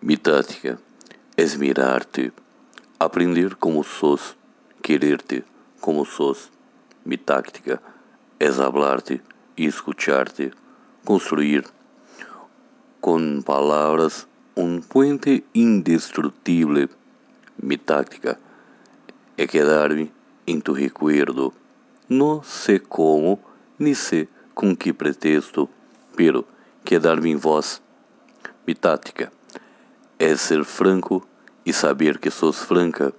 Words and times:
Mi 0.00 0.16
tática 0.16 0.78
es 1.36 1.58
mirar-te, 1.58 2.30
aprender 3.00 3.56
como 3.56 3.82
sos, 3.82 4.36
querer-te 4.80 5.44
como 5.80 6.04
sos. 6.04 6.50
Mi 7.04 7.18
táctica 7.18 7.82
es 8.38 8.60
hablarte 8.60 9.20
y 9.56 9.66
escucharte, 9.66 10.52
construir 11.04 11.64
con 13.00 13.42
palabras 13.42 14.28
un 14.54 14.82
puente 14.82 15.44
indestructible. 15.52 16.88
Mi 17.60 17.76
táctica 17.76 18.38
es 19.36 19.50
quedarme 19.50 20.12
en 20.46 20.62
tu 20.62 20.76
recuerdo. 20.76 21.52
No 22.08 22.44
sé 22.44 22.80
cómo, 22.80 23.40
ni 23.78 23.96
sé 23.96 24.28
con 24.54 24.76
qué 24.76 24.94
pretexto, 24.94 25.68
pero 26.14 26.44
quedarme 26.84 27.32
en 27.32 27.40
vos. 27.40 27.82
Mi 28.64 28.76
es 30.18 30.40
ser 30.40 30.64
franco 30.64 31.26
y 31.64 31.72
saber 31.72 32.18
que 32.18 32.30
sos 32.30 32.56
franca 32.56 33.12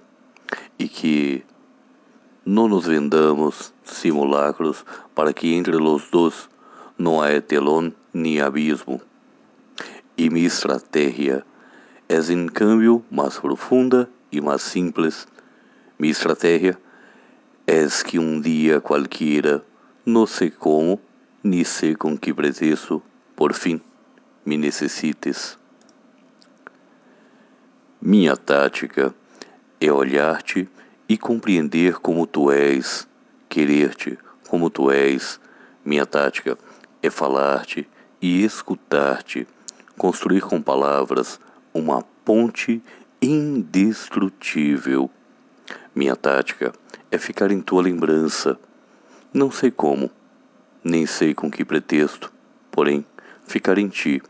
y 0.76 0.88
que 0.88 1.44
no 2.44 2.68
nos 2.68 2.86
vendamos 2.86 3.72
simulacros 3.84 4.84
para 5.14 5.32
que 5.32 5.56
entre 5.56 5.74
los 5.74 6.10
dos 6.10 6.48
no 6.98 7.22
haya 7.22 7.46
telón 7.46 7.94
ni 8.12 8.40
abismo. 8.40 9.00
Y 10.16 10.30
mi 10.30 10.46
estrategia 10.46 11.44
es 12.08 12.28
en 12.28 12.48
cambio 12.48 13.02
más 13.10 13.38
profunda 13.38 14.08
y 14.30 14.40
más 14.40 14.62
simple. 14.62 15.10
Mi 15.96 16.10
estrategia 16.10 16.78
es 17.66 18.02
que 18.02 18.18
un 18.18 18.42
día 18.42 18.80
cualquiera, 18.80 19.62
no 20.04 20.26
sé 20.26 20.52
cómo, 20.52 21.00
ni 21.42 21.64
sé 21.64 21.96
con 21.96 22.18
qué 22.18 22.34
pretexto, 22.34 23.02
por 23.36 23.54
fin 23.54 23.82
me 24.44 24.58
necessites. 24.58 25.59
Minha 28.02 28.34
tática 28.34 29.14
é 29.78 29.92
olhar-te 29.92 30.66
e 31.06 31.18
compreender 31.18 31.98
como 31.98 32.26
tu 32.26 32.50
és, 32.50 33.06
querer-te 33.46 34.18
como 34.48 34.70
tu 34.70 34.90
és. 34.90 35.38
Minha 35.84 36.06
tática 36.06 36.56
é 37.02 37.10
falar-te 37.10 37.86
e 38.18 38.42
escutar-te, 38.42 39.46
construir 39.98 40.40
com 40.40 40.62
palavras 40.62 41.38
uma 41.74 42.02
ponte 42.24 42.82
indestrutível. 43.20 45.10
Minha 45.94 46.16
tática 46.16 46.72
é 47.10 47.18
ficar 47.18 47.50
em 47.50 47.60
tua 47.60 47.82
lembrança. 47.82 48.58
Não 49.30 49.50
sei 49.50 49.70
como, 49.70 50.10
nem 50.82 51.04
sei 51.04 51.34
com 51.34 51.50
que 51.50 51.66
pretexto, 51.66 52.32
porém, 52.70 53.04
ficar 53.46 53.76
em 53.76 53.88
ti. 53.88 54.22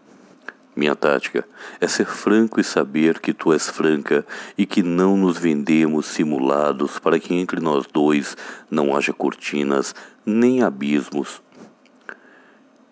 Minha 0.74 0.94
tática 0.94 1.44
é 1.80 1.88
ser 1.88 2.06
franco 2.06 2.60
e 2.60 2.64
saber 2.64 3.18
que 3.18 3.32
tu 3.32 3.52
és 3.52 3.68
franca 3.68 4.24
e 4.56 4.64
que 4.64 4.82
não 4.82 5.16
nos 5.16 5.36
vendemos 5.36 6.06
simulados 6.06 6.98
para 6.98 7.18
que 7.18 7.34
entre 7.34 7.60
nós 7.60 7.86
dois 7.92 8.36
não 8.70 8.96
haja 8.96 9.12
cortinas 9.12 9.94
nem 10.24 10.62
abismos. 10.62 11.42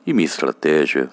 E 0.05 0.13
minha 0.13 0.27
estratégia 0.27 1.09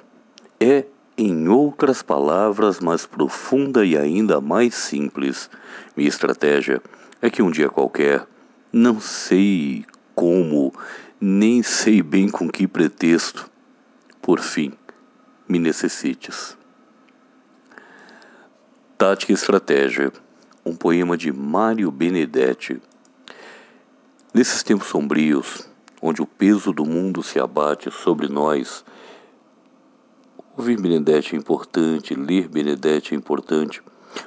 é, 0.59 0.85
em 1.17 1.47
outras 1.47 2.01
palavras, 2.01 2.79
mais 2.79 3.05
profunda 3.05 3.85
e 3.85 3.97
ainda 3.97 4.41
mais 4.41 4.73
simples. 4.73 5.49
Minha 5.95 6.09
estratégia 6.09 6.81
é 7.21 7.29
que 7.29 7.41
um 7.41 7.51
dia 7.51 7.69
qualquer, 7.69 8.25
não 8.73 8.99
sei 8.99 9.85
como, 10.15 10.73
nem 11.21 11.61
sei 11.61 12.01
bem 12.01 12.29
com 12.29 12.49
que 12.49 12.67
pretexto, 12.67 13.49
por 14.21 14.39
fim, 14.39 14.73
me 15.47 15.59
necessites. 15.59 16.57
Tática 18.97 19.31
e 19.31 19.35
Estratégia, 19.35 20.11
um 20.65 20.75
poema 20.75 21.15
de 21.15 21.31
Mário 21.31 21.91
Benedetti. 21.91 22.81
Nesses 24.33 24.63
tempos 24.63 24.87
sombrios, 24.87 25.69
onde 26.01 26.21
o 26.21 26.25
peso 26.25 26.73
do 26.73 26.85
mundo 26.85 27.21
se 27.21 27.39
abate 27.39 27.91
sobre 27.91 28.27
nós, 28.27 28.83
ouvir 30.57 30.79
Benedetti 30.79 31.35
é 31.35 31.37
importante, 31.37 32.15
ler 32.15 32.47
Benedetti 32.47 33.13
é 33.13 33.17
importante, 33.17 33.81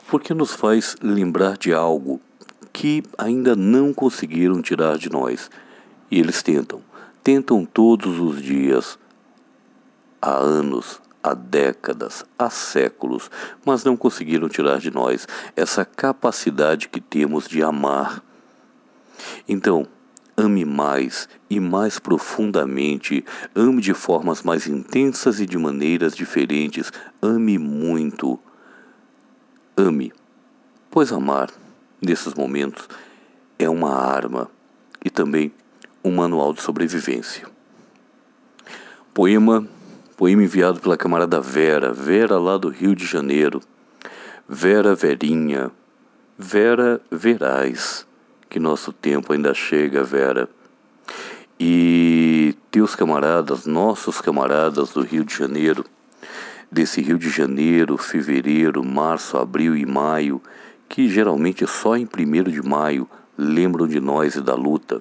porque 0.07 0.33
nos 0.33 0.53
faz 0.53 0.97
lembrar 1.03 1.57
de 1.57 1.73
algo 1.73 2.21
que 2.73 3.03
ainda 3.17 3.57
não 3.57 3.93
conseguiram 3.93 4.63
tirar 4.63 4.99
de 4.99 5.11
nós. 5.11 5.51
E 6.11 6.19
eles 6.19 6.43
tentam, 6.43 6.81
tentam 7.25 7.65
todos 7.65 8.19
os 8.19 8.41
dias, 8.41 8.99
há 10.23 10.37
anos, 10.37 11.01
há 11.29 11.35
décadas, 11.35 12.25
há 12.39 12.51
séculos, 12.51 13.31
mas 13.65 13.85
não 13.85 13.97
conseguiram 13.97 14.49
tirar 14.49 14.79
de 14.79 14.91
nós 14.91 15.27
essa 15.55 15.85
capacidade 15.85 16.89
que 16.89 17.01
temos 17.01 17.47
de 17.47 17.63
amar. 17.63 18.23
Então, 19.49 19.87
ame 20.37 20.65
mais 20.65 21.29
e 21.51 21.59
mais 21.59 21.99
profundamente, 21.99 23.25
ame 23.55 23.83
de 23.83 23.93
formas 23.93 24.43
mais 24.43 24.67
intensas 24.67 25.41
e 25.41 25.47
de 25.47 25.59
maneiras 25.59 26.15
diferentes, 26.15 26.93
ame 27.21 27.59
muito. 27.59 28.39
Ame, 29.77 30.13
pois 30.91 31.13
amar, 31.13 31.51
nesses 32.01 32.35
momentos, 32.35 32.89
é 33.59 33.69
uma 33.69 33.95
arma 33.95 34.51
e 35.05 35.11
também 35.11 35.53
um 36.05 36.13
manual 36.13 36.53
de 36.53 36.63
sobrevivência. 36.63 37.47
Poema 39.13 39.67
Poema 40.19 40.43
enviado 40.43 40.81
pela 40.81 40.97
camarada 40.97 41.41
Vera, 41.41 41.93
Vera 41.93 42.41
lá 42.41 42.57
do 42.57 42.71
Rio 42.71 42.93
de 42.93 43.07
Janeiro. 43.07 43.61
Vera 44.49 44.93
Verinha, 44.93 45.71
Vera 46.37 47.01
Verais, 47.09 48.05
que 48.51 48.59
nosso 48.59 48.93
tempo 48.93 49.33
ainda 49.33 49.55
chega, 49.55 50.03
Vera. 50.03 50.49
E 51.61 52.57
teus 52.69 52.97
camaradas, 52.97 53.65
nossos 53.65 54.21
camaradas 54.21 54.91
do 54.91 55.03
Rio 55.03 55.25
de 55.25 55.33
Janeiro, 55.33 55.85
desse 56.69 57.01
Rio 57.01 57.17
de 57.17 57.31
Janeiro, 57.31 57.97
fevereiro, 57.97 58.85
março, 58.85 59.39
abril 59.39 59.77
e 59.77 59.87
maio, 59.87 60.43
que 60.89 61.09
geralmente 61.09 61.65
só 61.65 61.97
em 61.97 62.07
primeiro 62.07 62.51
de 62.51 62.61
maio 62.61 63.09
lembram 63.37 63.87
de 63.87 64.01
nós 64.01 64.35
e 64.35 64.41
da 64.41 64.57
luta 64.57 65.01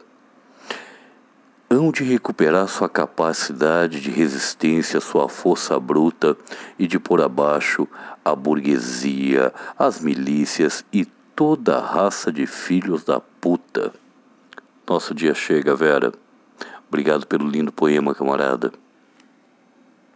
hão 1.70 1.92
de 1.92 2.04
recuperar 2.04 2.68
sua 2.68 2.88
capacidade 2.88 4.00
de 4.00 4.10
resistência, 4.10 5.02
sua 5.02 5.28
força 5.28 5.78
bruta 5.80 6.38
e 6.80 6.88
de 6.88 6.98
pôr 6.98 7.22
abaixo 7.22 7.88
a 8.24 8.34
burguesia, 8.34 9.54
as 9.78 10.00
milícias 10.00 10.86
e 10.94 11.06
toda 11.36 11.78
a 11.78 11.86
raça 11.86 12.32
de 12.32 12.48
filhos 12.48 13.04
da 13.04 13.20
puta. 13.20 13.94
Nosso 14.90 15.14
dia 15.14 15.34
chega, 15.36 15.76
Vera. 15.76 16.14
Obrigado 16.88 17.28
pelo 17.28 17.48
lindo 17.48 17.72
poema, 17.72 18.16
camarada. 18.16 18.72